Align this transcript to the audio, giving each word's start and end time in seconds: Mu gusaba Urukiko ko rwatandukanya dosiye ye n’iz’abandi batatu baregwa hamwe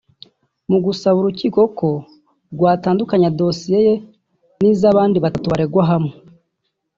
Mu 0.69 0.77
gusaba 0.85 1.15
Urukiko 1.21 1.61
ko 1.79 1.89
rwatandukanya 2.53 3.29
dosiye 3.39 3.79
ye 3.87 3.93
n’iz’abandi 4.59 5.17
batatu 5.25 5.45
baregwa 5.51 5.83
hamwe 5.91 6.13